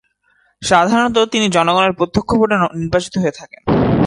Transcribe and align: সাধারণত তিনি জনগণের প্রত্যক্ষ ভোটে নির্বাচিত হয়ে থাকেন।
সাধারণত 0.61 1.17
তিনি 1.25 1.47
জনগণের 1.49 1.93
প্রত্যক্ষ 1.93 2.29
ভোটে 2.35 2.55
নির্বাচিত 2.75 3.13
হয়ে 3.17 3.37
থাকেন। 3.39 3.61